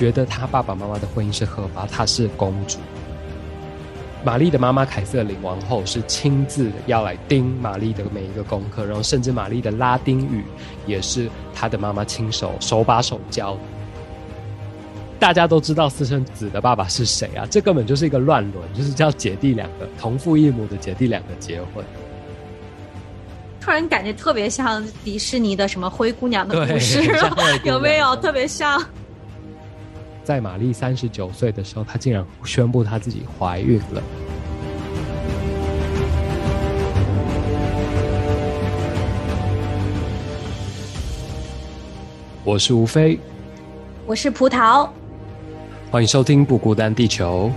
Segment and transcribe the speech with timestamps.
[0.00, 2.78] 觉得他爸爸妈妈的婚姻是合法，她是公主。
[4.24, 10.42] 玛丽的妈妈凯瑟琳王后是亲自要来盯玛丽的每一个功课，然后甚至玛丽的拉丁语
[10.86, 13.58] 也是她的妈妈亲手手把手教。
[15.18, 17.46] 大家都知道私生子的爸爸是谁啊？
[17.50, 21.84] 这根本就是一个乱伦，就是叫姐弟两个同父异母的姐弟两个结婚。
[23.60, 27.02] 突然感觉特别像迪士尼的什么灰姑娘的故事，
[27.64, 28.16] 有没有？
[28.16, 28.82] 特别像。
[30.22, 34.02] 在玛丽三十九岁的时候，她竟然宣布她自己怀孕了。
[42.42, 43.18] 我是吴飞，
[44.06, 44.88] 我是葡萄，
[45.90, 47.52] 欢迎收听《不孤单地球》。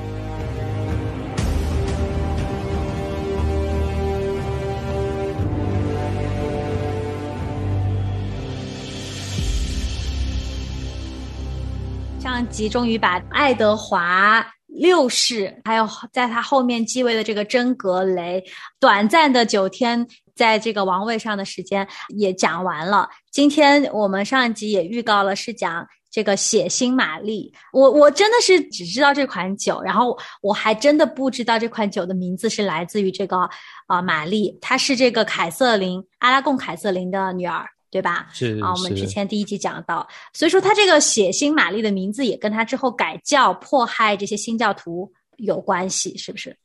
[12.24, 18.42] 上集终于把爱德华六世，还有在他后面继位的这个真格雷，
[18.80, 23.10] 短暂的九天在这个王位上的时间也讲完了。
[23.30, 27.54] 今天我们上一集也预告了，是讲这个血腥玛丽。
[27.74, 33.50] 我我真的是只知道这款酒，然后我还真的不知道这款酒的名字是来自于这个
[33.88, 37.66] 啊玛丽，她是这个凯瑟琳阿拉贡凯瑟琳的女儿。
[37.94, 38.28] 对吧？
[38.34, 46.58] 是啊，我们之前第一集讲到，所以说他这个血腥玛丽的名字也跟他之后改教迫害这些新教徒有关系，是不是？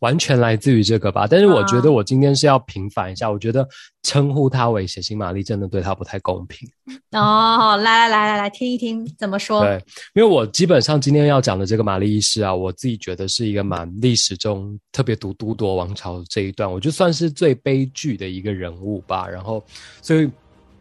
[0.00, 1.26] 完全来自于这个吧。
[1.26, 3.66] 但是我觉得我今天是要平反一下，我觉得
[4.02, 6.68] 称呼他为血腥玛丽真的对他不太公平。
[7.12, 9.64] 哦，来来来来来，听一听怎么说？
[9.64, 9.82] 对，
[10.14, 19.26] 因为我基本上今天要讲的这个玛丽一世啊，我自己觉得是一个蛮历史中特别读都铎王朝这一段，我就算是最悲剧的一个人物吧。
[19.26, 19.64] 然后，
[20.02, 20.30] 所以。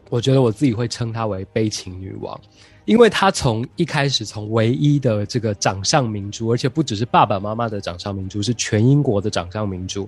[0.10, 2.40] 我觉得我自己会称她为悲情女王，
[2.86, 10.08] 因为她从一开始从唯一的这个掌上明珠，而且不只是爸爸妈妈的掌上明珠，是全英国的掌上明珠，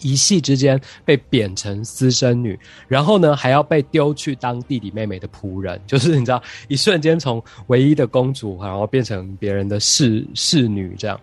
[0.00, 11.20] 一夕之间被贬成私生女，然后呢还要被丢去当弟弟妹妹的仆人，就是你知道，一瞬间从唯一的公主，然后变成别人的侍侍女这样。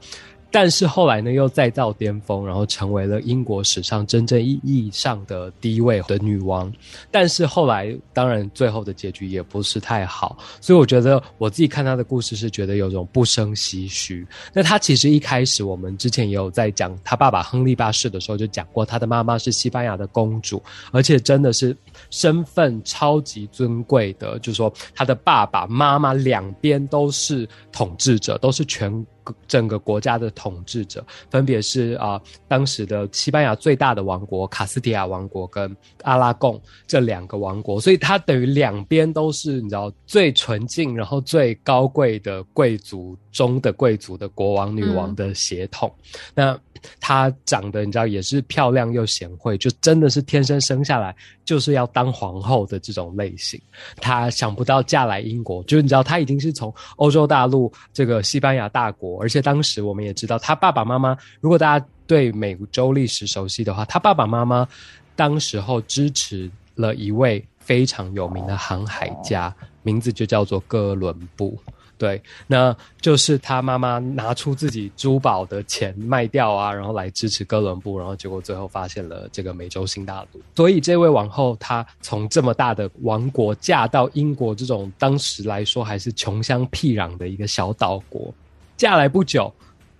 [0.55, 6.71] 但是后来呢，又再造巅峰，然后成为了英国史上真正意义上的第一位的女王。
[7.11, 10.37] 但是后来，当然最后的结局也不是太好。
[10.61, 14.25] 所以我觉得我自己看她的故事是觉得有种不胜唏嘘。
[14.53, 20.63] 那她其实一开始，我们之前也有在讲她爸爸亨利八世的时候就讲过，她的妈妈是西班牙的公主，
[20.93, 21.75] 而且真的是
[22.11, 29.05] 身份超级尊贵的，就是说她的爸爸妈妈两边都是统治者，都是全。
[29.47, 45.93] 整个国家的统治者分别是啊，当时的西班牙最大的王国卡斯蒂亚王国跟阿拉贡这两个王国，所以它等于两边都是你知道最纯净，然后最高贵的贵族中的贵族的国王女王的血统。
[46.33, 46.57] 那
[46.99, 53.59] 她长得你知道也是漂亮又贤惠，就真的是天生生下来就是要当皇后的这种类型。
[53.97, 59.14] 她想不到嫁来英国，就是你知道她已经是从欧洲大陆这个西班牙大国。
[59.21, 64.67] 而且当时我们也知道，他爸爸妈妈，如果大家对美洲历史熟悉的话，他爸爸妈妈
[65.15, 69.53] 当时候支持了一位非常有名的航海家，
[69.83, 71.57] 名字就叫做哥伦布。
[71.97, 80.41] 对，那就是他妈妈拿出自己珠宝的钱卖掉啊，然后来支持哥伦布，然后结果最后发现了这个美洲新大陆。
[80.57, 88.33] 所以这位王后她从这么大的王国嫁到英国这种当时来说还是穷乡僻壤的一个小岛国。
[88.77, 89.53] 嫁来不久，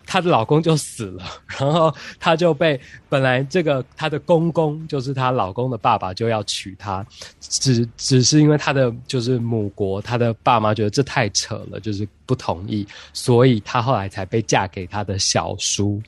[0.06, 7.06] 她的老公就死了，然后她就被本来这个她的公公就是她老公的爸爸就要娶她，
[7.40, 16.02] 只只是因为她的就是母国，她的爸妈觉得这太扯了，就是不同意，所以她后来才被嫁给她的小叔，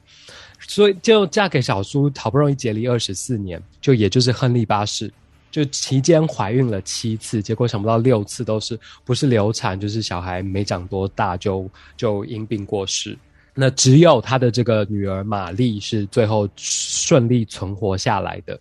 [0.67, 5.11] 所以就嫁给小叔，好不容易结离二十四年，就也就是亨利八世。
[5.57, 13.17] 就期间怀孕了七次，结果想不到六次都是不是流产，就是小孩没长多大就就因病过世。
[13.55, 18.59] 那只有他的这个女儿玛丽是最后顺利存活下来的。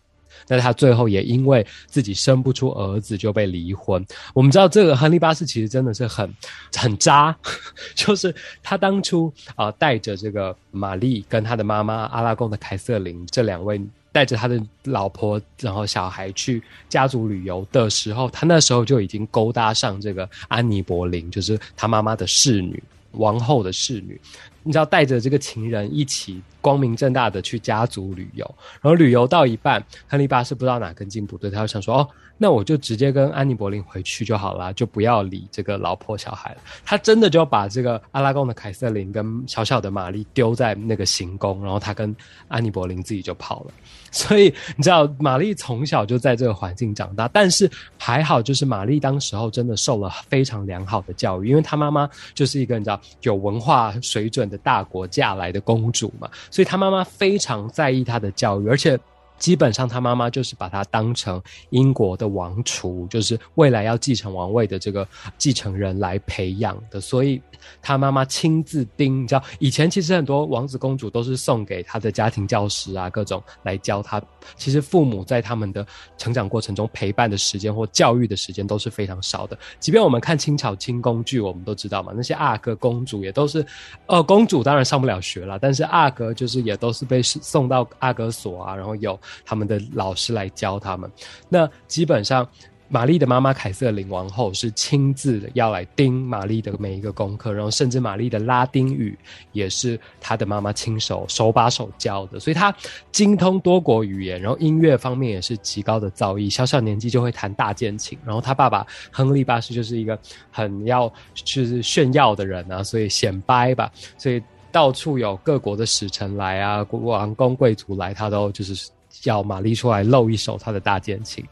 [0.48, 4.02] 那他最后也因为自己生不出儿子就被离婚。
[4.32, 6.34] 我们知道这个亨利八世其实真的是很
[6.75, 7.37] 很渣，
[7.94, 13.78] 就是他当初啊带着这个玛丽跟他的妈妈阿拉贡的凯瑟琳这两位。
[14.16, 22.82] 带着他的老婆，然后小孩去家族旅游的时候，他那时候就已经勾搭上这个安妮·柏林，就是他妈妈的侍女、
[23.12, 24.18] 王后的侍女。
[24.62, 28.44] 你知道带着这个情人一起光明正大的去家族旅游，
[28.80, 32.08] 然后旅游到一半，亨利八世不知道哪根筋不对，他就想说哦。
[32.38, 36.58] 那我就直接跟安妮·柏林回去就好了，就不要理这个老婆小孩了。
[36.84, 42.14] 他真的就把这个阿拉贡的凯瑟琳跟小小的玛丽丢在那个行宫，然后他跟
[42.48, 43.72] 安妮·柏林自己就跑了。
[44.10, 58.99] 所以你知道，玛丽从小就在这个环境长大，但是还好，就是玛丽当时候真的受了非常良好的教育，因为她妈妈就是一个你知道有文化水准的大国嫁来的公主嘛，所以他妈妈非常在意他的教育，而且。
[59.38, 61.40] 基本上，他妈妈就是把他当成
[61.70, 65.06] 英国的王储，就是未来要继承王位的这个
[65.36, 67.00] 继承人来培养的。
[67.00, 67.40] 所以，
[67.82, 74.22] 他妈妈亲自盯，你知道，以前其实很多王子公主都是送给他的家庭教师啊，各种来教他。
[74.56, 75.86] 其实，父母在他们的
[76.16, 79.58] 成长过程中陪伴的时间或教育的时间都是非常少的。
[79.78, 83.64] 即便我们看清朝清宫剧，我们都知道嘛，那些阿哥公主也都是，
[84.06, 89.18] 呃，公主当然上不了学了，但是阿哥就是也都是被送到阿哥所啊，然后有。
[89.44, 91.11] 他们的老师来教他们，
[91.49, 92.46] 那基本上，
[92.88, 99.19] 玛丽的妈妈凯瑟琳王后是亲自要来盯玛丽的每一个功课，然后甚至玛丽的拉丁语
[99.50, 102.73] 也是她的妈妈亲手手把手教的，所以她
[103.11, 110.17] 精通多国语言，然后音乐方面也是极高的造诣，小小年纪就会弹大键琴，然后她爸爸亨利八世就是一个
[110.52, 114.40] 很要就是炫耀的人啊，所以显摆吧，所以
[114.70, 118.88] 到处有各国的使臣来啊，王公贵族来，他都就是。
[119.20, 121.44] 叫玛丽出来露一手她的大键琴。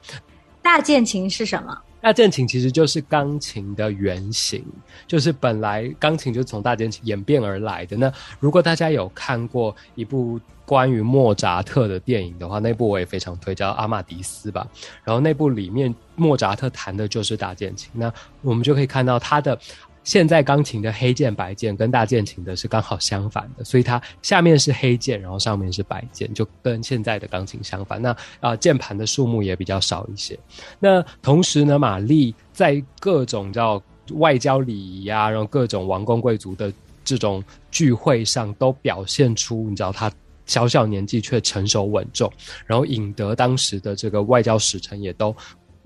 [0.63, 1.77] 大键琴是什么？
[2.01, 4.63] 大键琴其实就是钢琴的原型，
[5.07, 7.97] 就是本来钢琴就从大键琴演变而来的。
[7.97, 14.67] 那如果大家有看过一部关于莫扎特的电影的话，那部我也非常推，叫《阿玛迪斯》吧。
[15.03, 18.13] 然后那部里面莫扎特弹的就是大键琴，那
[18.43, 19.59] 我们就可以看到他的。
[20.05, 28.01] 现在钢琴的黑键白键跟大键琴的是刚好相反的，所以它下面是黑键，然后上面是白键，就跟现在的钢琴相反。
[28.01, 30.39] 那啊，键盘的数目也比较少一些。
[30.79, 36.71] 那同时呢，玛丽在各种叫外交礼仪啊，然后各种王公贵族的
[37.03, 40.13] 这种聚会上，都表现出你知道她
[40.45, 42.31] 小小年纪却成熟稳重，
[42.67, 45.35] 然后引得当时的这个外交使臣也都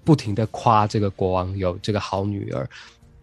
[0.03, 2.69] 不停的夸这个国王有这个好女儿。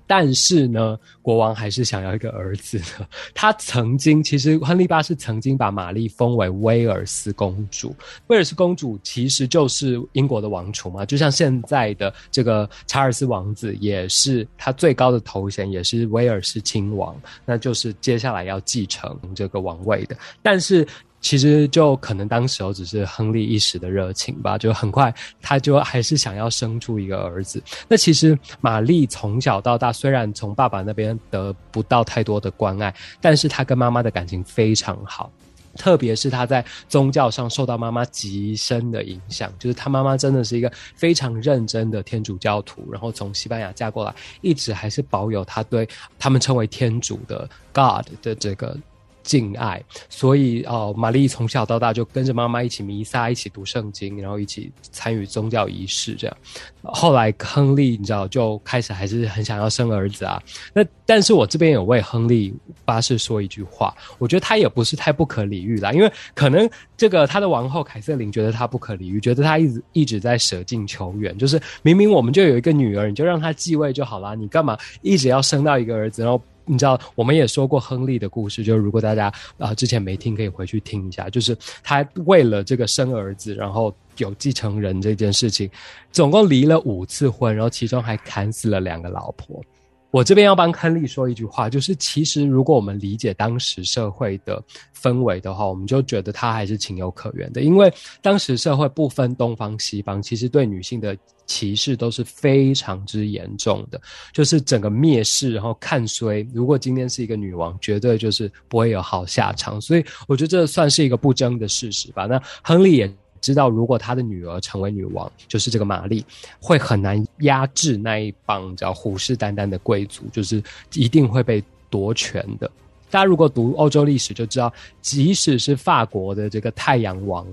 [0.07, 3.07] 但是呢，国王还是想要一个儿子的。
[3.33, 7.95] 他曾经，其实亨利八世曾经把玛丽封为威尔斯公主。
[8.27, 17.15] 威尔斯公主其实就是英国的王储嘛，就像现在的这个查尔斯王子，也是他最高的头衔，也是威尔斯亲王，
[17.45, 20.15] 那就是接下来要继承这个王位的。
[20.41, 20.87] 但是。
[21.25, 25.11] 其实就可能当时候只是亨利一时的热情吧，就很快
[25.41, 27.59] 他就还是想要生出一个儿子。
[27.87, 35.31] 那其实玛丽从小到大，虽然从爸爸那边得不到太多的关爱，但是她跟妈妈的感情非常好，
[35.75, 45.89] 特别是她在宗教上受到妈妈极深的影响，就是她妈妈真的是一个非常认真的天主教徒，然后从西班牙嫁过来，一直还是保有她对
[46.19, 48.77] 他们称为天主的 God 的这个。
[49.25, 56.13] 敬爱，所以哦，玛丽从小到大就跟着妈妈一起弥撒，一起读圣经，然后一起参与宗教仪式。
[56.13, 56.37] 这样，
[56.83, 60.39] 后来亨利你知道就开始还是很想要生儿子啊。
[60.73, 62.53] 那但是我这边有为亨利
[62.85, 76.39] 八世说一句话，我觉得他也不是太不可理喻啦，因为可能这个他的王后凯瑟琳觉得他不可理喻，觉得他一直一直在舍近求远，就是明明我们就有一个女儿，你就让她继位就好啦，你干嘛一直要生到一个儿子，然后？
[76.65, 81.29] 你知道，我们也说过亨利的故事，就是如果大家啊之前没听，可以回去听一下。
[81.29, 85.69] 就是他为了这个生儿子，然后有继承人这件事情，
[86.11, 89.63] 总共离了五次婚，然后其中还砍死了两个老婆。
[90.11, 94.63] 我这边要帮亨利说一句话，就是其实如果我们理解当时社会的
[94.97, 103.99] 氛围的话，我们就觉得他还是情有可原的，因为当时社会不分东方西方，其实对女性的歧视都是非常之严重的，
[104.31, 106.47] 就是整个蔑视，然后看衰。
[106.53, 112.25] 如果今天是一个女王，绝对就是不会有好下场，所以我觉得这算是一个不争的事实吧。
[112.25, 113.13] 那亨利也。
[113.45, 116.25] 知道，如果他的女儿成为女王，就是这个玛丽，
[116.59, 122.67] 会很难压制那一帮叫虎视眈眈的贵族，就是一定会被夺权的。
[123.11, 127.45] 大家如果读欧洲历史，就知道，即使是法国的这个太阳王。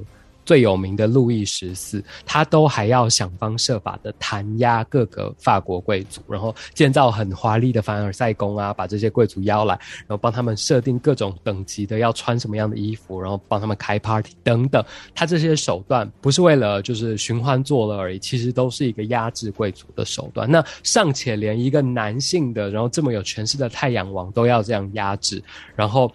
[0.44, 14.84] 最有名的路易十四，他都还要想方设法的弹压各个法国贵族，然后建造很华丽的凡尔赛宫啊，把这些贵族邀来，然后帮他们设定各种等级的要穿什么样的衣服，然后帮他们开 party 等等。
[15.14, 20.50] 他这些手段不是为了就是寻欢作乐而已，其实都是一个压制贵族的手段。
[20.50, 25.42] 那尚且连一个男性的，然后这么有权势的太阳王都要这样压制，
[25.76, 26.10] 然后。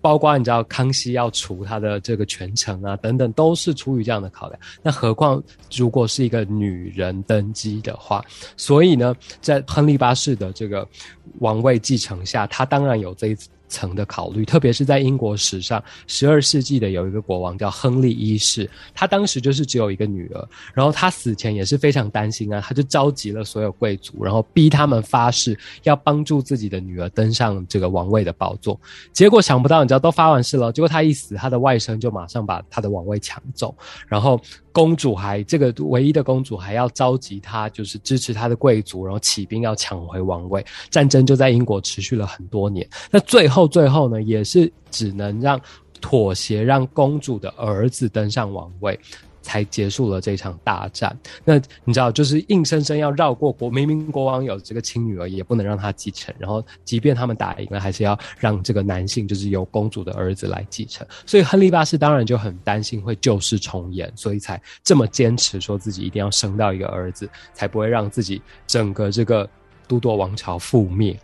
[0.00, 4.60] 包括你知道康熙要除他的这个权臣啊等等，都是出于这样的考量。
[4.82, 5.42] 那何况
[5.74, 8.24] 如果是一个女人登基的话，
[8.56, 10.86] 所以呢，在亨利八世的这个
[11.40, 13.36] 王位继承下，他当然有这一。
[13.68, 28.78] 层的考虑，特别是在英国史上，十二世纪的有一个国王叫亨利一世，他当时就是只有一个女儿，然后他死前也是非常担心啊，他就召集了所有贵族，然后逼他们发誓要帮助自己的女儿登上这个王位的宝座。
[29.12, 33.74] 结果想不到，你知道都发完誓了，结果他一死，他的外甥就马上把他的王位抢走，
[34.06, 34.40] 然后。
[34.78, 40.64] 公主还这个唯一的公主还要召集她，就是支持她的贵族，然后起兵要抢回王位。
[40.88, 42.88] 战争就在英国持续了很多年。
[43.10, 45.60] 那最后最后呢，也是只能让
[46.00, 48.96] 妥协，让公主的儿子登上王位。
[49.48, 51.18] 才结束了这场大战。
[51.42, 56.34] 那你知道，就是硬生生要绕过国，明明国王有这个亲女儿，也不能让他继承。
[56.38, 61.06] 然后，即便他们打赢了，还是要让这个男性，就是由公主的儿子来继承。
[61.24, 69.48] 所以，亨利八世当然就很担心会旧事重演，所以才这么坚持说自己一定要生到一个儿子，才不会让自己整个这个
[69.86, 71.18] 都铎王朝覆灭。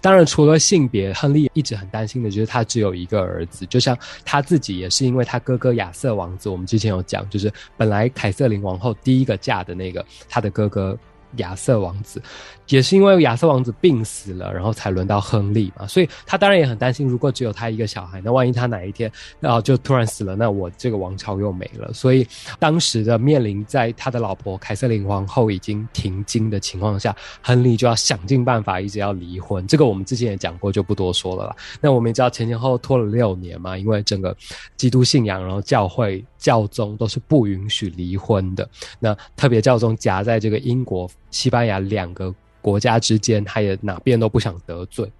[0.00, 10.98] 当然，除了性别，亨利一直很担心的就是他只有一个儿子，就像他自己也是因为他哥哥亚瑟王子，我们之前有讲，就是本来凯瑟琳王后第一个嫁的那个他的哥哥。
[11.36, 12.22] 亚瑟王子
[12.68, 19.10] 也是因为亚瑟王子病死了，然后才轮到亨利嘛，所以他当然也很担心，如果只有他一个小孩，那万一他哪一天
[19.40, 21.92] 然后就突然死了，那我这个王朝又没了。
[21.92, 22.26] 所以
[22.58, 29.66] 当时的面临在他的老婆凯瑟琳皇后已经停经的情况下，亨利就要想尽办法一直要离婚。
[29.66, 31.56] 这个我们之前也讲过，就不多说了啦。
[31.80, 34.36] 那我们也知道前前后后拖了六年嘛，因为整个
[34.76, 38.68] 基督信仰，然后教会教宗都是不允许离婚的。
[38.98, 41.08] 那特别教宗夹在这个英国。
[41.30, 45.10] 西班牙两个 国家之间，他也哪边都不想得罪。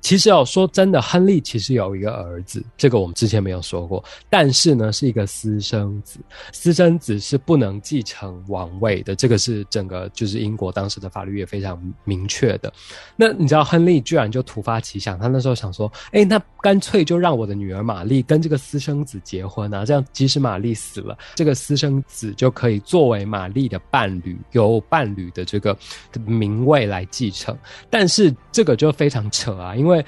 [0.00, 4.02] 其实哦，说真的，亨利其实有一个儿子，这个我们之前没有说过。
[4.30, 6.18] 但是呢，是一个私生子，
[6.52, 9.14] 私生子是不能继承王位的。
[9.14, 12.72] 这个是整个就是英国当时的法律也非常明确的。
[13.16, 25.76] 那你知道，亨利居然就突发奇想，他那时候想说，哎，那干脆就让我的女儿玛丽跟这个私生子结婚啊，这样即使玛丽死了，这个私生子就可以作为玛丽的伴侣，由伴侣的这个
[26.24, 27.56] 名位来继承。
[27.90, 30.04] 但是这个就非常扯啊，因为因为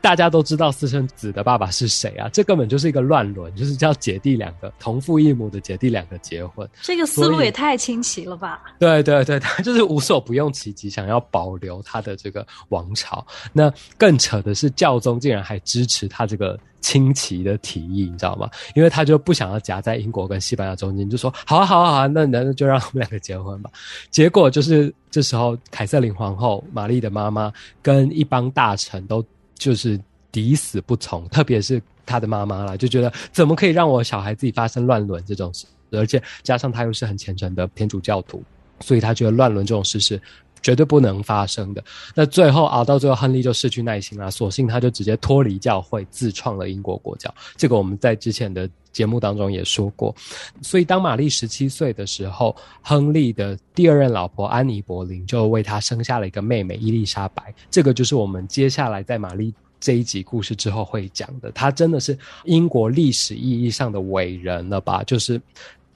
[0.00, 2.28] 大家都知道私生子的爸爸是谁啊？
[2.32, 6.68] 这根本就是一个乱伦，就是叫姐弟两个同父异母的姐弟两个结婚。
[6.82, 8.62] 这个思路也太清奇了吧？
[8.78, 13.26] 对对对，他就是无所不用其极，想要保留他的这个王朝。
[13.52, 18.48] 那更扯的是，教宗竟然还支持他这个清奇的提议，你知道吗？
[18.74, 23.70] 因为他就不想要夹在英国跟西班牙中间，就说好啊好啊好啊，那那就让我们两个结婚吧。
[24.10, 27.52] 结果就是这时候，凯瑟琳皇后玛丽的妈妈
[27.82, 29.24] 跟一帮大臣都。
[29.58, 30.00] 就是
[30.32, 38.42] 抵死不从，特别是他的妈妈啦，就觉得怎么可以让我小孩自己发生乱伦这种事，而且加上他又是很虔诚的天主教徒，
[38.80, 40.20] 所以他觉得乱伦这种事是
[40.62, 41.82] 绝对不能发生的。
[42.14, 47.32] 那最后熬到最后，亨利就失去耐心了，索性他就直接脱离教会，自创了英国国教。
[47.56, 50.14] 这个我们在之前的节目当中也说过。
[50.62, 57.54] 所以当玛丽十七岁的时候，亨利的第二任老婆安妮·柏林就为他生下了一个妹妹伊丽莎白。
[57.70, 59.52] 这个就是我们接下来在玛丽。
[59.80, 65.04] 这一集故事之后会讲的，他真的是英国历史意义上的伟人了吧？
[65.04, 65.40] 就是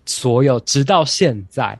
[0.07, 1.77] 所有直到现在，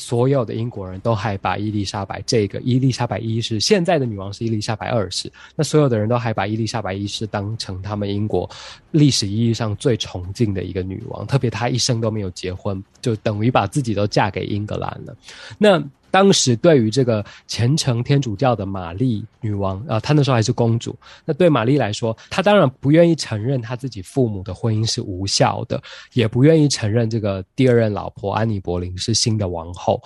[0.00, 8.48] 所有的英国人都还把伊丽莎白这个伊丽莎白一世现在的女王是伊丽莎白二世，那所有的人都还把伊丽莎白一世当成他们英国
[8.90, 15.14] 历史意义上最崇敬的一个女王，特别她一生都没有结婚，就等于把自己都嫁给英格兰了。
[15.58, 15.82] 那。
[16.10, 20.94] 当时对于这个虔诚天主教的玛丽女王啊，她那时候还是公主。
[21.24, 30.00] 那对玛丽来说，她当然不愿意承认她自己父母的婚姻是无效的，也不愿意承认这个第二任老婆安妮·柏林是新的王后。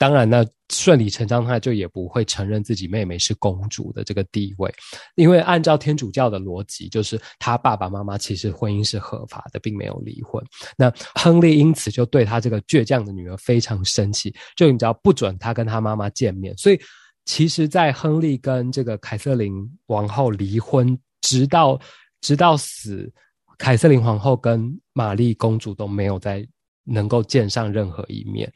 [0.00, 4.72] 当然，那顺理成章，他就也不会承认自己妹妹是公主的这个地位，
[5.14, 10.42] 因为按照天主教的逻辑，就是他爸爸妈妈其实婚姻是合法的，并没有离婚。
[10.74, 16.56] 那亨利因此就对他这个倔强的女儿非常生气，就你知道不准他跟他妈妈见面。
[16.56, 16.80] 所以，
[17.26, 19.52] 其实，在亨利跟这个凯瑟琳
[19.88, 21.78] 王后离婚，直到
[22.22, 23.12] 直到死，
[23.58, 26.42] 凯瑟琳皇后跟玛丽公主都没有再
[26.84, 28.50] 能够见上任何一面。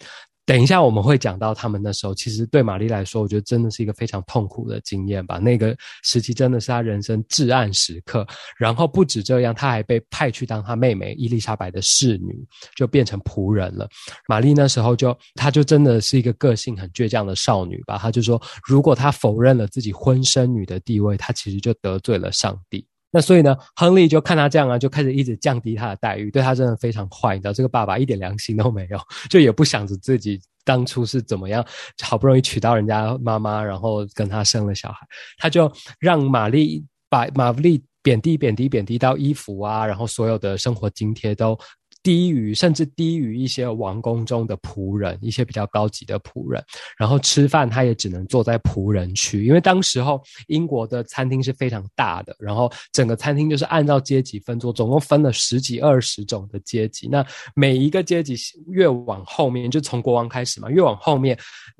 [0.46, 5.38] 等一下，我们会讲到他们那时候，其实对玛丽来说，我觉得真的是一个非常痛苦的经验吧。
[5.38, 8.26] 那个时期真的是她人生至暗时刻。
[8.58, 12.46] 然后不止这样，她还被派去当她妹妹伊丽莎白的侍女，
[12.76, 13.88] 就变成仆人了。
[14.28, 17.96] 玛丽那时候就，她就真的是一个个性很倔强的少女吧。
[17.96, 22.86] 她就说，如果她否认了自己婚生女的地位，她其实就得罪了上帝。
[23.14, 27.36] 那所以呢，亨利就看他这样啊，就开始一直降低他的待遇，对他真的非常坏。
[27.36, 28.98] 你知道，这个爸爸一点良心都没有，
[29.30, 31.64] 就也不想着自己当初是怎么样，
[32.02, 35.06] 好不容易娶到人家妈妈，然后跟他生了小孩，
[35.38, 41.56] 他就让玛丽把玛丽贬低、贬低、贬低到衣服啊，然后所有的生活津贴都。
[42.04, 46.62] 低于甚至低于一些王宫中的仆人，一些比较高级的仆人。
[46.98, 57.08] 然后吃饭，他也只能坐在仆人区，因为当时候英国的餐厅是非常大的，然后整个餐厅就是按照阶级分桌，总共分了十几二十种的阶级。
[57.08, 58.36] 那每一个阶级
[58.68, 61.38] 越往后面，就从国王开始嘛，越往后面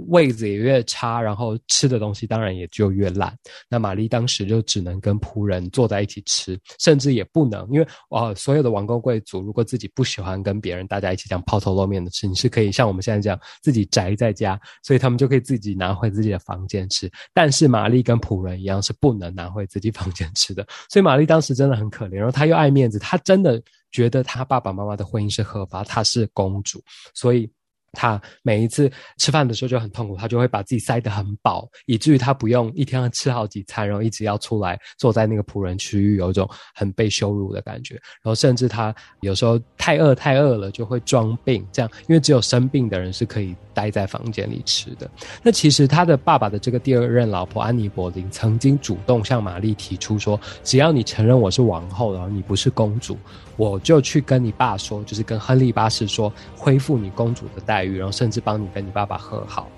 [0.09, 3.37] 位子也越差，然后吃的东西当然也就越烂。
[3.69, 17.11] 那玛丽当时就只能跟仆人坐在一起吃，甚至也不能，因为哦，所有的王公贵族如果自己不喜欢跟别人大家一起这样抛头露面的吃，你是可以像我们现在这样自己宅在家，所以他们就可以自己拿回自己的房间吃。
[17.33, 22.15] 但是玛丽跟仆人一样是不能拿回自己房间吃的，所以玛丽当时真的很可怜。
[22.15, 26.81] 然后她又爱面子，她真的觉得她爸爸妈妈的婚姻是合法，她是公主，
[27.15, 27.51] 所以。
[27.95, 37.95] 他每一次吃饭的时候就很痛苦，他就会把自己塞得很饱，以至于他不用一天要吃好几餐，然后一直要出来坐在那个仆人区域，有一种很被羞辱的感觉。
[37.95, 45.09] 然后甚至他有时候太饿太饿了，就会装病，这样因为只有生病的人是可以待在房间里吃的。
[45.43, 53.17] 那其实他的爸爸的这个第二任老婆安妮·柏林曾经主动向玛丽提出说，只要你承认我是王后，然后你不是公主。
[53.57, 59.69] 我就去跟你爸说，就是跟亨利八世说，恢复你公主的待遇，然后甚至帮你跟你爸爸和好。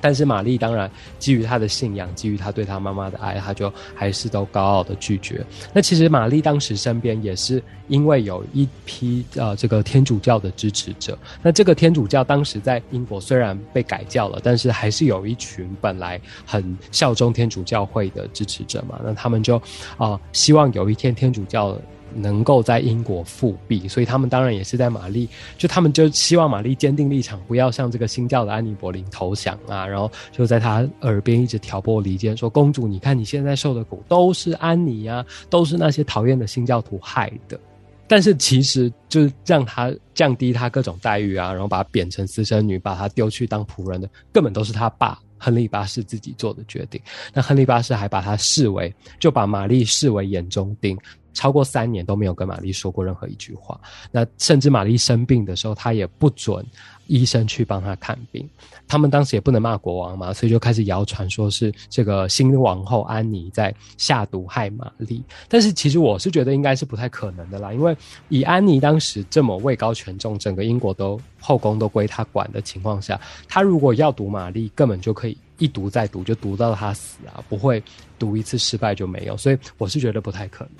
[0.00, 5.42] 但是玛丽当然基于她的信仰，基于她对她妈妈的爱，她就还是都高傲的拒绝。
[5.72, 11.16] 那其实玛丽当时身边也是因为有一批呃这个天主教的支持者。
[11.40, 19.00] 那这个天主教当时在英国虽然被改教了，但是还是有一群本来很效忠天主教会的支持者嘛。
[19.02, 19.56] 那他们就
[19.96, 21.78] 啊希望有一天天主教。
[22.14, 25.28] 能够在英国复辟，所以他们当然也是在玛丽，
[25.58, 29.86] 就他们就希望玛丽坚定立场，不要向这个新教的安妮·柏林投降啊。
[29.86, 37.58] 然后就在他耳边一直挑拨离间，说：“公主，你看你现在受的苦，都是安妮啊，都是那些讨厌的新教徒害的。”
[38.06, 46.98] 但是其实就是让他降低他各种待遇啊，然后把他贬成私生女，把他丢去当仆人的，根本都是他爸亨利八世自己做的决定。
[47.34, 50.98] 那亨利八世还把他视为，就把玛丽视为眼中钉。
[51.34, 53.78] 超过三年都没有跟玛丽说过任何一句话。
[54.12, 56.64] 那甚至玛丽生病的时候，他也不准
[57.06, 58.48] 医生去帮他看病。
[58.86, 65.22] 他们当时也不能骂国王嘛，所以就开始谣传说是这个新王后安妮在下毒害玛丽。
[65.48, 67.96] 但是其实我是觉得应该是不太可能的啦，因为
[68.28, 77.82] 以安妮当时这么位高权重，整个英国都后宫都归她管的情况下，她如果要毒玛丽，根本就可以一毒再毒，就毒到她死啊，不会
[78.18, 79.36] 毒一次失败就没有。
[79.36, 80.72] 所以我是觉得不太可能。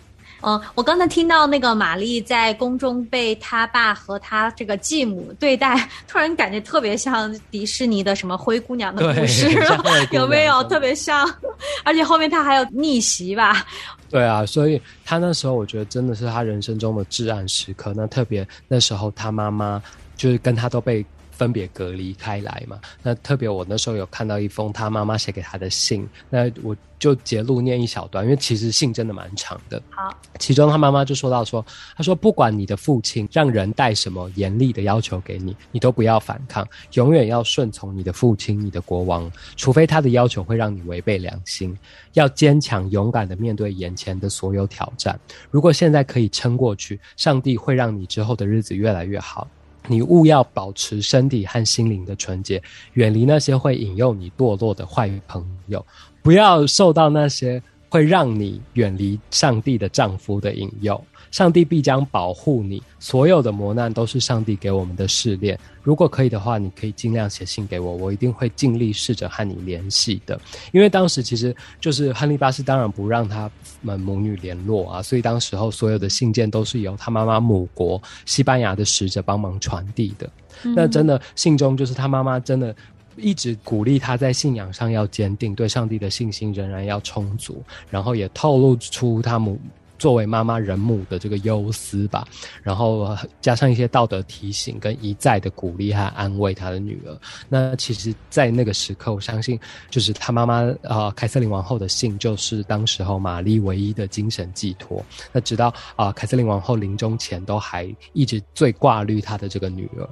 [0.47, 9.49] 嗯，我刚才听到那个玛丽在宫中被他爸和他这个继母对待， 突然感觉特别像迪士尼的什么灰姑娘的故事，
[10.13, 11.29] 有没有特别像？
[11.85, 13.65] 而且后面他还有逆袭吧？
[14.11, 17.93] 对啊，所以他那时候我觉得真的是他人生中的至暗时刻。
[17.97, 19.83] 那特别那时候他妈妈
[20.17, 21.05] 就是跟他都被。
[21.37, 22.81] 分别隔离开来嘛？
[23.03, 29.83] 那特别我那时候有看到一封他妈妈写给他的信，那我就截录念一小段，因为其实信真的蛮长的。
[29.91, 31.65] 好，其中他妈妈就说到说，
[31.97, 41.77] 他说不管你的父亲让人带什么严厉的要求给你，你都不要反抗，永远要顺从你的父亲、你的国王，除非他的要求会让你违背良心。
[42.15, 45.19] 要坚强勇敢的面对眼前的所有挑战。
[45.51, 49.49] 如果现在可以撑过去，上帝会让你之后的日子越来越好。
[49.87, 52.63] 你务要保持身体和心灵的纯洁，
[52.95, 55.85] 远离那些会引诱你堕落的坏朋友，
[56.23, 61.05] 不要受到那些会让你远离上帝的丈夫的引诱。
[61.35, 65.59] 上帝必将保护你，所有的磨难都是上帝给我们的试炼。
[65.83, 70.41] 如果可以的话，你可以尽量写信给我，我一定会尽力试着和你联系的。
[70.71, 80.31] 因为当时其实就是亨利八世当然不让他们母女联络啊，所以当时候所有的信件都是由他妈妈母国西班牙的使者帮忙传递的。
[80.63, 82.73] 那真的信中就是他妈妈真的
[83.17, 89.59] 一直鼓励他在信仰上要坚定，对上帝的信心仍然要充足，然后也透露出他母。
[89.99, 92.27] 作为妈妈人母的这个忧思吧，
[92.63, 97.17] 然后加上一些道德提醒跟一再的鼓励和安慰他的女儿。
[97.49, 99.59] 那其实，在那个时刻，我相信
[99.91, 105.05] 就是他妈妈啊，凯瑟琳王后的信，就是当时候玛丽唯一的精神寄托。
[105.33, 110.09] 那直到啊，凯瑟琳王后临终前，都还一直最挂虑她的这个女儿。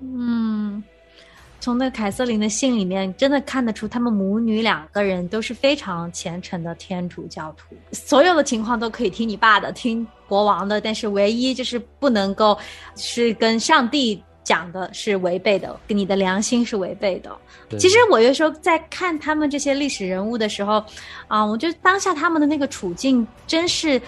[0.00, 0.82] 嗯。
[1.62, 12.58] 从那凯瑟琳的信里面，真的看得出他们母女两个人都是非常虔诚的天主教徒，所有的情况都可以听你爸的，听国王的，但是唯一就是不能够
[12.96, 17.30] 是跟上帝讲的是违背的，跟你的良心是违背的。
[17.78, 20.84] 其实我有时候在看他们这些历史人物的时候，
[21.28, 24.02] 啊，我觉得当下他们的那个处境真是。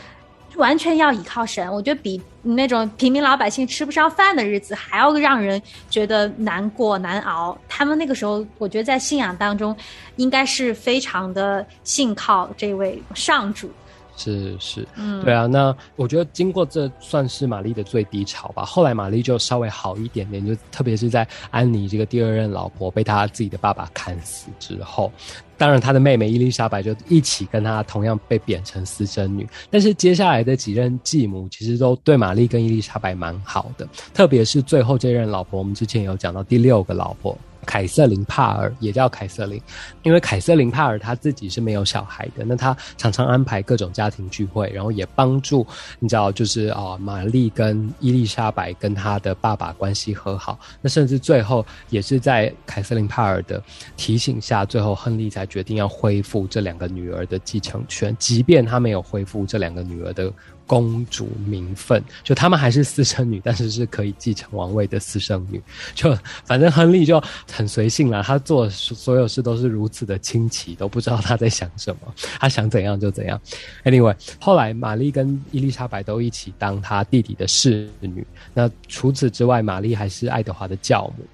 [0.57, 7.57] 完全要依靠神，我觉得比那种平民老百姓吃不上饭的日子还要让人觉得难过难熬。
[7.69, 9.77] 他们那个时候，我觉得在信仰当中，
[10.17, 13.71] 应该是非常的信靠这位上主。
[14.16, 18.64] 是是，嗯，对啊，那我觉得经过这算是玛丽的最低潮吧。
[18.64, 25.12] 后来玛丽就稍微好一点点，就特别是在安妮这个第二任老婆被她自己的爸爸砍死之后，
[25.59, 29.46] 当然她的妹妹伊丽莎白就一起跟她同样被贬成私生女。
[29.70, 37.37] 但是接下来的几任继母其实都对玛丽跟伊丽莎白蛮好的，特别是最后这任老婆，我们之前有讲到第六个老婆。
[37.64, 39.61] 凯瑟琳帕尔也叫凯瑟琳，
[40.03, 45.66] 因为凯瑟琳帕尔她自己是没有小孩的，那她常常安排各种家庭聚会，然后也帮助
[45.98, 50.59] 你知道，就是啊，玛丽跟伊丽莎白跟她的爸爸关系和好。
[50.81, 53.62] 那甚至最后也是在凯瑟琳帕尔的
[53.96, 60.33] 提醒下，最后亨利才决定要恢复这两个女儿的继承权，即便他没有恢复这两个女儿的。
[60.66, 65.62] 公主名分，就他们还是私生女，但是是可以继承王位的私生女。
[65.94, 73.40] 就反正亨利就很随性啦，他做所有事都是如此的清奇，都不知道他在想什么， 他想怎样就怎样。
[73.85, 78.27] Anyway，后来玛丽跟伊丽莎白都一起当他弟弟的侍女。
[78.53, 81.24] 那除此之外，玛丽还是爱德华的教母。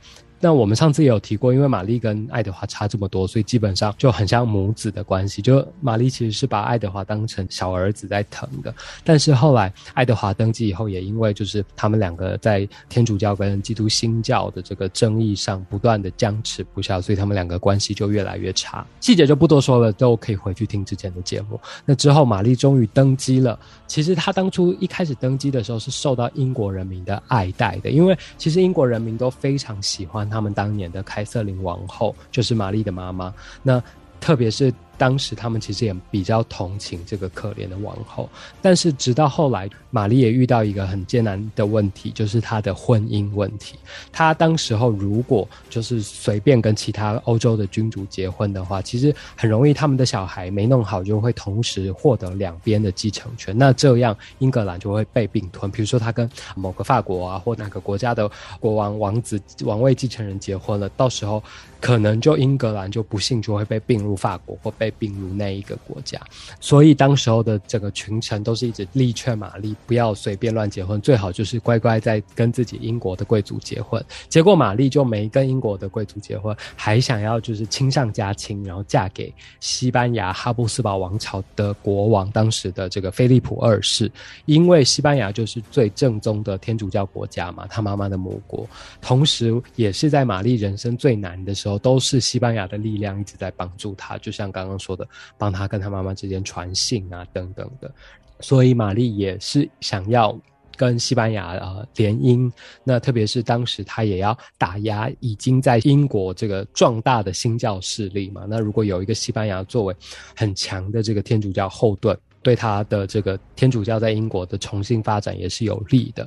[0.42, 5.42] 那我们上次也有提过，因为玛丽跟爱德华差这么多，所以基本上就很像母子的关系。
[5.42, 8.74] 就玛丽其实是把爱德华当成小儿子在疼的，
[9.04, 18.86] 但是后来爱德华登基以后，也因为就是他们两个在天主教跟基督新教的这个争议上不断的僵持不下，所以他们两个关系就越来越差。
[19.00, 21.60] 细节就不多说了，都可以回去听之前的节目。
[21.84, 23.58] 那之后，玛丽终于登基了。
[23.86, 30.29] 其实她当初一开始登基的时候是受到英国人民的爱戴的，因为其实英国人民都非常喜欢。
[30.30, 33.82] 他们当年的凯瑟琳王后就是玛丽的妈妈，那
[34.20, 34.72] 特别是。
[35.00, 38.28] 当时他们其实也比较同情这个可怜的王后，
[38.60, 43.76] 但是直到后来，玛丽也遇到一个很艰难的问题，就是她的婚姻问题。
[44.12, 55.70] 她当时候如果就是随便跟其他欧洲的君主结婚的话，其实很容易他们的小孩没弄好就会同时获得两边的继承权，那这样英格兰就会被并吞。
[55.70, 61.42] 比如说他跟某个法国啊或哪个国家的国王王子王位继承人结婚了，到时候
[61.80, 64.88] 可能就英格兰就不幸就会被并入法国或被。
[65.00, 66.20] 并入那一个国家，
[66.60, 74.04] 所以当时候的整个群臣都是一直力劝玛丽不要随便乱结婚，最好就是乖乖在跟自己英国的贵族结婚。
[74.28, 84.10] 结果玛丽就没跟英国的贵族结婚，还想要就是亲上加亲，然后嫁给西班牙哈布斯堡王朝的国王，当时的这个菲利普二世。
[84.44, 88.68] 因为西班牙就是最正宗的天主教国家嘛，他妈妈的母国，
[89.00, 94.80] 同时也是在玛丽人生最难的时候，都是西班牙的力量一直在帮助他，就像刚刚。
[94.80, 95.06] 说的，
[95.36, 97.92] 帮他跟他妈妈之间传信啊，等等的，
[98.40, 100.34] 所以玛丽也是想要
[100.74, 102.50] 跟西班牙啊联姻。
[102.82, 108.46] 那特别是当时他也要打压已经在英国这个壮大的新教势力嘛。
[108.48, 109.94] 那如果有一个西班牙作为
[110.34, 116.26] 很强的这个天主教后盾，对他的这个天主教在英国的重新发展也是有利的。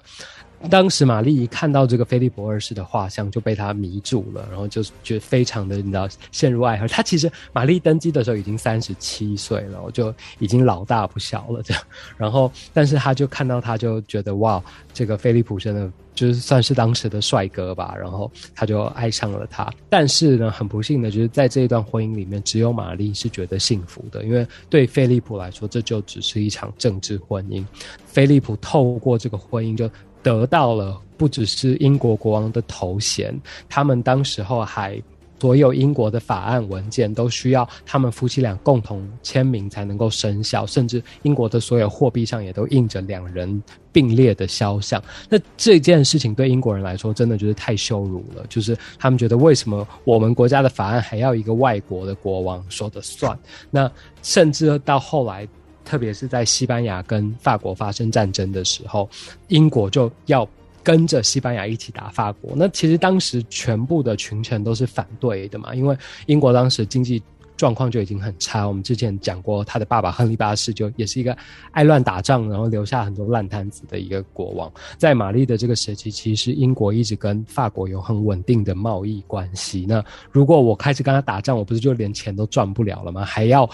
[0.70, 6.88] 当时玛丽一看到这个菲利普二世的画像，就被他迷住了，然后就觉得非常的，你知道，陷入爱河。
[6.88, 11.84] 他其实玛丽登基的时候已经三十七岁了，我就已经老大不小了这样。
[12.18, 19.70] 然后，但是他就看到他就觉得哇，这个菲利普真的就是算是当时的帅哥吧，然后他就爱上了他。
[19.90, 27.66] 但是呢，很不幸的就是在这一段婚姻里面，只有玛丽是觉得幸福的，因为对菲利普来说，这就只是一场政治婚姻。
[28.06, 29.90] 菲利普透过这个婚姻就。
[30.24, 35.00] 得到了不只是英国国王的头衔，他们当时候还
[35.40, 45.04] 所有英国的法案文件都需要他们夫妻俩共同签名才能够生效，甚至英国的所有货币上也都印着两人并列的肖像。
[45.30, 53.38] 那这件事情对英国人来说真的就是太羞辱了，就是他们觉得为什么我们国家的法案还要一个外国的国王说的算？
[53.70, 55.46] 那甚至到后来。
[55.84, 59.10] 特别是在西班牙跟法国发生战争的时候，
[59.48, 60.48] 英国就要
[60.82, 62.54] 跟着西班牙一起打法国。
[62.56, 67.22] 那其实当时全部的群臣都是反对的嘛，因为英国当时经济。
[67.64, 68.68] 状况就已经很差。
[68.68, 71.34] 我们之前讲过，他的爸爸亨利八世就也是一个
[71.72, 74.70] 爱乱打仗，然后留下很多烂摊子的一个国王。
[74.98, 79.86] 在玛丽的这个时期，其实英国一直跟法国有很稳定的贸易关系。
[79.88, 83.24] 那如果我开始跟他打仗，我不是就连钱都赚不了了吗？
[83.24, 83.70] 还要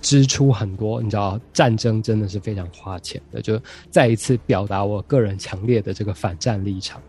[0.00, 3.40] 支出很多，你知道，战争真的是非常花钱的。
[3.40, 3.56] 就
[3.88, 7.00] 再一次表达我个人强烈的这个反战立场。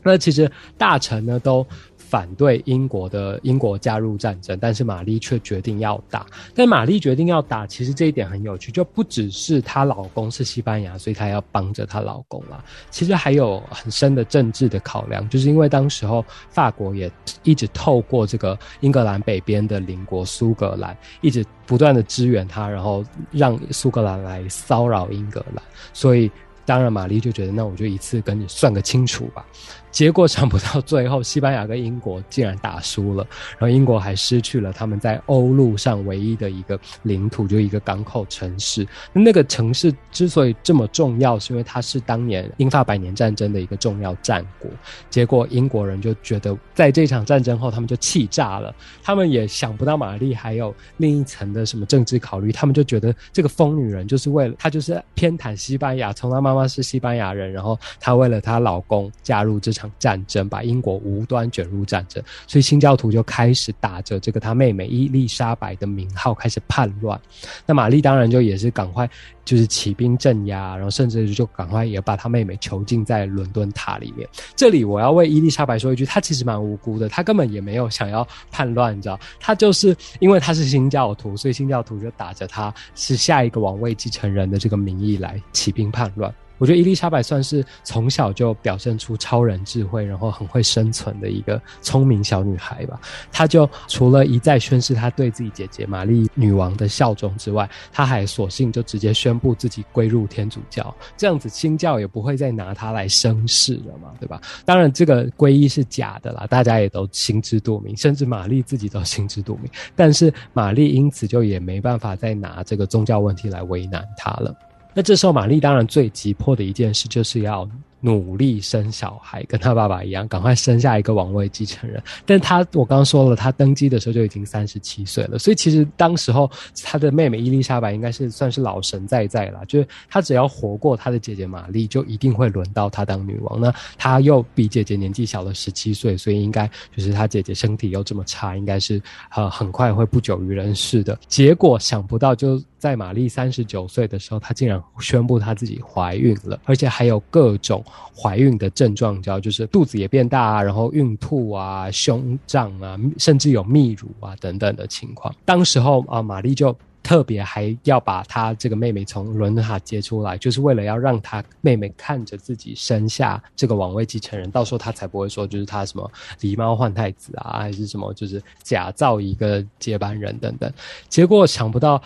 [0.00, 1.66] 那其实大臣呢都。
[2.10, 6.26] 反对英国的英国加入战争，但是玛丽却决定要打。
[6.56, 12.64] 但玛丽决定要打，其实这一点很有趣，就不只是她老公是西班牙，所以她要帮着她老公啦。
[12.90, 17.08] 其实还有很深的政治的考量，就是因为当时候法国也
[17.44, 26.28] 一直透过这个英格兰北边的邻国苏格兰，一直不断的支援他，然后让苏格兰来骚扰英格兰，所以
[26.64, 29.44] 当然玛丽就觉得，那我就一次跟你算个清楚吧。
[29.90, 33.26] 结果想不到，最后西班牙跟英国竟然打输了，
[33.58, 38.86] 然后英国还失去了他们在欧陆上唯一的一个领土，就一个港口城市。
[39.12, 44.70] 那个城市之所以这么重要，是因为它是当年英法百年战争的一个重要战果。
[45.10, 48.72] 结果英国人就觉得，在这场战争后，他们就气炸了。
[49.02, 59.90] 他们也想不到玛丽还有另一层的什么政治考虑，他们就觉得这个疯女人就是为了她就是偏袒西班牙，从她妈妈是西班牙人，然后她为了她老公加入这场。
[59.98, 67.20] 战争把英国无端卷入战争，所以新教徒就开始打着这个他妹妹伊丽莎白的名号开始叛乱。
[67.66, 69.08] 那玛丽当然就也是赶快
[69.44, 74.26] 就是起兵镇压，然后甚至就赶快也把他妹妹囚禁在伦敦塔里面。
[74.56, 86.32] 这里我要为伊丽莎白说一句，她其实蛮无辜的，她根本也没有想要叛乱，你知道，她就是因为她是新教徒，所以新教徒就打着她是下一个王位继承人的这个名义来起兵叛乱。
[86.60, 93.00] 我觉得伊丽莎白算是从小就表现出超人智慧，然后很会生存的一个聪明小女孩吧。
[93.32, 104.38] 她就除了一再宣誓她对自己姐姐玛丽女王的效忠之外，她还索性就直接宣布自己归入天主教，这样子新教也不会再拿她来生事了嘛，对吧？
[104.66, 109.70] 当然，这个皈依是假的啦，大家也都心知肚明，甚至玛丽自己都心知肚明。
[109.96, 114.54] 但是玛丽因此就也没办法再拿这个宗教问题来为难她了。
[114.94, 117.68] 那这时候，玛丽当然最急迫的一件事就是要。
[118.02, 122.02] 努力生小孩，跟她爸爸一样，赶快生下一个王位继承人。
[122.24, 126.50] 但她，我刚刚说了，她登基的时候就已经三十七岁了，所以其实当时候
[126.82, 133.60] 她的妹妹伊丽莎白应该是算是老神在在了，就是她只要活过她的姐姐玛丽，就一定会轮到她当女王。
[133.60, 138.98] 那她又比姐姐年纪小了十七岁，所以应该就是她姐姐身体又这么差，应该是
[139.36, 141.18] 呃很快会不久于人世的。
[141.28, 147.84] 结果想不到，就在玛丽三十九岁的时候，她竟然宣布她自己怀孕了，而且还有各种。
[148.22, 155.34] 怀孕的症状，叫就是肚子也变大啊，然后孕吐啊，胸胀啊，甚至有泌乳啊等等的情况。
[155.42, 170.70] 当时候啊，玛丽就特别还要把她这个妹妹从伦敦塔接出来，就是为了要让她妹妹看着自己生下这个王位继承人，到时候她才不会说就是她什么狸猫换太子啊，还是什么就是假造一个接班人等等。
[171.08, 172.00] 结果想不到，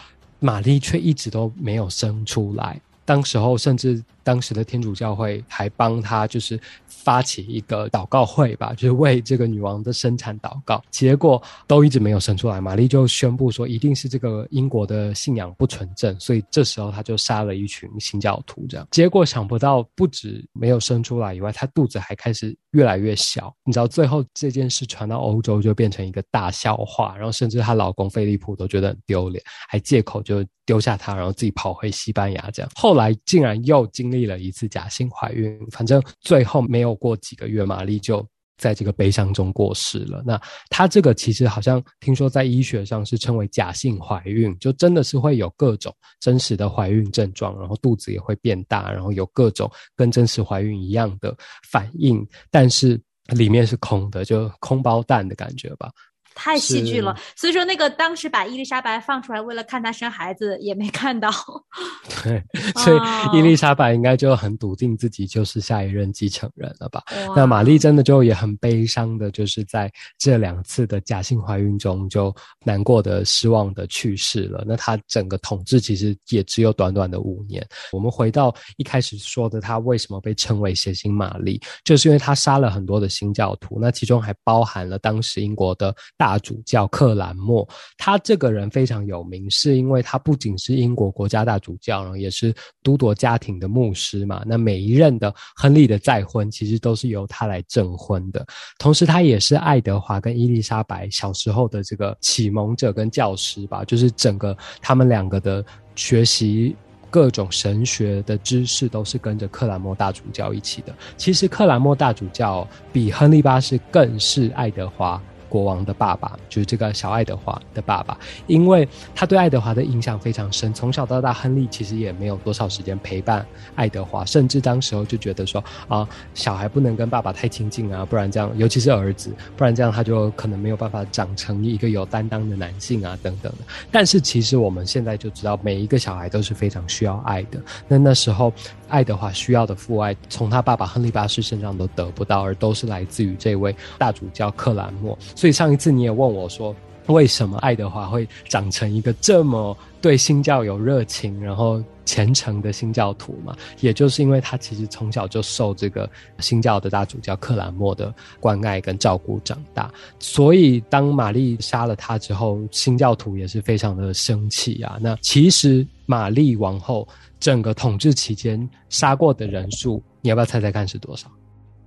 [0.45, 2.79] 玛丽却一直都没有生出来。
[3.05, 4.03] 当时候甚至。
[4.25, 12.59] 当时的天主教会还帮他就是发起一个祷告会吧， 就是为这个女王的生产祷告，结果都一直没有生出来。
[12.61, 18.67] 玛丽就宣布说，一定是这个英国的信仰不纯正，所以这时候他就杀了一群新教徒。
[18.67, 23.55] 这样结果想不到，不止没有生出来以外，她肚子还开始越来越小。
[23.65, 32.51] 你知道最后这件事传到欧洲就变成一个大笑话，然后甚至她老公菲利普都觉得很丢脸，还借口就丢下她，然后自己跑回西班牙。
[32.53, 34.14] 这样后来竟然又经。
[34.15, 40.23] 历了一次假性怀孕，反正最后没有过几个月，玛丽就在这个悲伤中过世了。
[40.25, 51.37] 那她这个其实好像听说在医学上是称为假性怀孕，就真的是会有各种真实的怀孕症状，然后肚子也会变大，然后有各种跟真实怀孕一样的
[51.69, 53.01] 反应，但是
[53.35, 55.91] 里面是空的，就空包蛋的感觉吧。
[56.35, 61.31] 太戏剧了，所以说那个当时把伊丽莎白放出来，为了看她生孩子，也没看到。
[62.23, 62.43] 对，
[62.83, 62.99] 所以
[63.33, 67.03] 伊丽莎白应该就很笃定自己就是下一任继承人了吧？
[67.37, 74.65] 那玛丽真的就也很悲伤的，就是在这两次的假性怀孕中，就难过的、失望的去世了。
[74.67, 77.65] 那她整个统治其实也只有短短的五年。
[77.93, 85.95] 我们回到一开始说的，她为什么被称为血腥玛丽，就是因为她杀了很多的新教徒，那其中还包含了当时英国的。
[86.17, 87.69] 大大主教克兰默。
[87.99, 94.43] 他这个人非常有名，是因为他不仅是英国国家大主教，然后也是都铎家庭的牧师嘛。
[94.47, 98.43] 那每一任的亨利的再婚，其实都是由他来证婚的。
[98.79, 105.63] 同时，他也是爱德华跟伊丽莎白小时候的这个启蒙者跟教师吧，就是整个他们两个的
[105.95, 106.75] 学习。
[107.11, 110.93] 各种神学的知识都是跟着克兰莫大主教一起的。
[111.17, 115.23] 其实克兰莫大主教比亨利八世更是爱德华。
[115.55, 120.75] 国王的爸爸就是这个小爱德华的爸爸，因为他对爱德华的印象非常深。
[120.75, 133.59] 从小到大，亨利其实也没有多少时间陪伴爱德华，甚至当时候就觉得说啊，小孩不能跟爸爸太亲近啊，不然这样，尤其是儿子，不然这样他就可能没有办法长成一个有担当的男性啊，等等的。
[133.93, 137.63] 但是其实我们现在就知道，每一个小孩都是非常需要爱的。
[137.87, 138.53] 那那时候。
[138.87, 145.19] 爱德华需要的父爱，从他爸爸亨利八世身上都得不到，而都是来自于这位大主教克兰默。
[145.45, 146.75] 所以上一次你也问我说，
[147.09, 153.55] 为什么爱德华会长成一个这么对新教有热情，然后虔诚的新教徒嘛？
[153.81, 159.93] 也就是因为他其实从小就受这个新教的大主教克兰默的关爱跟照顾长大。
[160.19, 164.97] 所以当玛丽杀了他之后，新教徒也是非常的生气啊。
[164.99, 167.07] 那其实玛丽王后。
[167.39, 171.31] 整个统治期间杀过的人数，你要不要猜猜看是多少？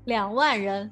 [0.05, 0.87] 两万人。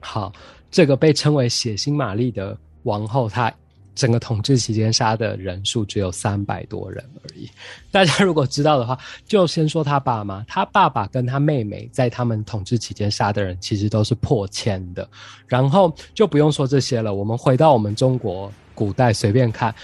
[0.00, 0.32] 好，
[0.70, 3.52] 这个被称为“血腥玛丽”的王后，她
[3.94, 7.48] 整个统治期间杀的人数只有三百多人而已。
[7.90, 15.08] 大家如果知道的话，就先说他爸妈，他爸爸跟他妹妹在他们统治期间杀的人其实都是破千的。
[15.46, 19.74] 然后就不用说这些了，我们回到我们中国古代，随便看。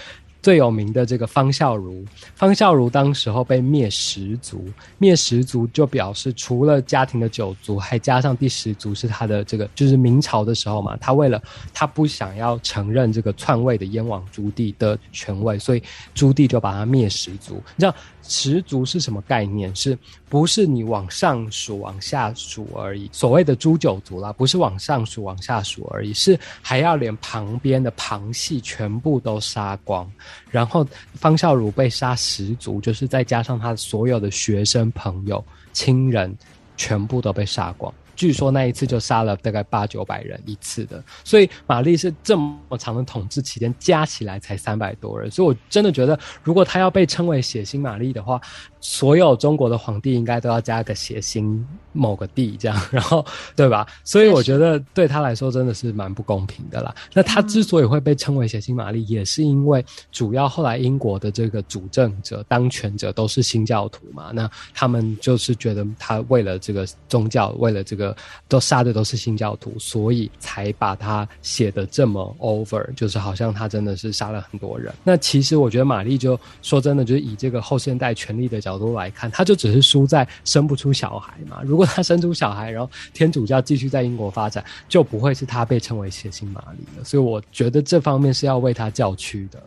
[0.43, 4.65] 最有名的这个方孝孺，方孝孺当时候被灭十族，
[4.97, 11.41] 灭十族就表示除了家庭的九族，还加上第十族是他的这个，就是明朝的时候嘛，他为了
[11.73, 15.81] 他不想要承认这个篡位的燕王朱棣的权位，所以
[16.13, 17.55] 朱棣就把他灭十族。
[17.77, 19.73] 你知道十族是什么概念？
[19.73, 19.97] 是
[20.33, 23.07] 不是你往上数、往下数而已？
[23.11, 30.11] 所谓的诛九族啦，不是往上数、往下数而已，是还要连旁边的旁系全部都杀光。
[30.49, 36.35] 然后方孝孺被杀十族，就是再加上他所有的学生、朋友、亲人，
[36.77, 37.93] 全部都被杀光。
[38.15, 48.39] 据说那一次就杀了大概八九百人一次的，所以玛丽是这么长的统治期间加起来才三百多人，所以我真的觉得，如果他要被称为血腥玛丽的话，
[48.79, 53.87] 所有中国的皇帝应该都要加个血腥某个帝这样，然后对吧？
[54.03, 56.93] 所以我觉得对他来说真的是蛮不公平的啦。
[57.13, 68.02] 那他之所以会被称为血腥玛丽，也是因为主要后来英国的这个主政者、当权者都是新教徒嘛，那他们就是觉得他为了这个宗教，为了这个。
[68.47, 74.91] 都杀的都是新教徒，所以才把他写的这么 over，就是好像他真的是杀了很多人。
[75.03, 81.61] 那其实我觉得玛丽就说真的，就是以这个后现代权力的角度来看，他就只是输在生不出小孩嘛。
[81.63, 87.03] 如果他生出小孩，然后天主教继续在英国发展，就不会是他被称为血腥玛丽了。
[87.03, 89.61] 所以我觉得这方面是要为他叫屈的。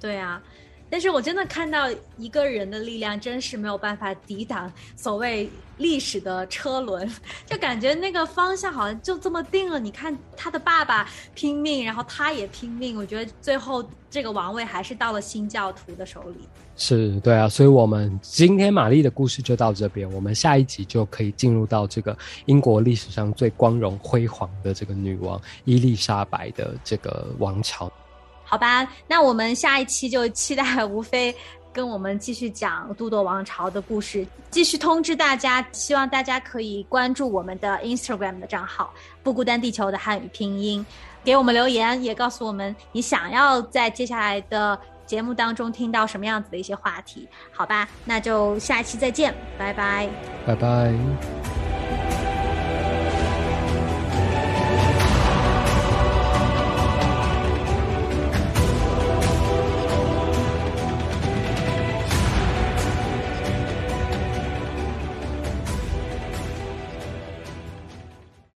[0.00, 0.40] 对啊。
[0.92, 7.10] 但是我真的看到一个人的力量，真是没有办法抵挡所谓历史的车轮，
[7.46, 9.80] 就感觉那个方向好像就这么定了。
[9.80, 16.46] 你看他的爸爸拼命，然后他也拼命，我觉得最后这个王位还是到了新教徒的手里。
[16.76, 27.90] 是对啊，所以我们今天玛丽的故事就到这边，我们下一集就可以进入到这个英国历史上最光荣辉煌的这个女王伊丽莎白的这个王朝。
[28.52, 31.34] 好吧，那我们下一期就期待吴飞
[31.72, 34.26] 跟我们继续讲都铎王朝的故事。
[34.50, 38.92] 继续通知大家，希望大家可以关注我们的 Instagram 的账号
[39.24, 40.84] “不孤单地球”的汉语拼音，
[41.24, 47.26] 给我们留言，也告诉我们你想要在接下来的节目当中听到什么样子的一些话题。
[47.52, 50.06] 好吧，那就下一期再见，拜拜，
[50.46, 51.61] 拜拜。